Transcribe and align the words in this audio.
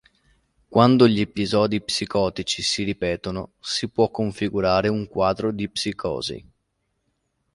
Quando 0.67 1.05
gli 1.07 1.19
episodi 1.19 1.79
psicotici 1.79 2.63
si 2.63 2.81
ripetono 2.81 3.51
si 3.59 3.87
può 3.87 4.09
configurare 4.09 4.87
un 4.87 5.07
quadro 5.07 5.51
di 5.51 5.69
psicosi. 5.69 6.43